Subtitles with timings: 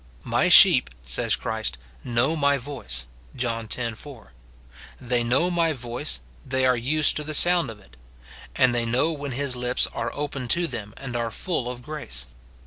[0.39, 3.05] "My sheep," says Christ, "know my voice,"
[3.35, 3.99] John x.
[4.01, 4.31] 4;
[4.99, 7.95] —"They know my voice; they are used to the sound of it;"
[8.55, 12.25] and they know when his lips are opened to them and are full of grace.